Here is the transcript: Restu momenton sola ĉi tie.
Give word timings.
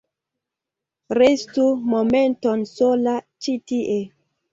Restu 1.17 1.65
momenton 1.91 2.63
sola 2.71 3.13
ĉi 3.49 3.55
tie. 3.73 3.99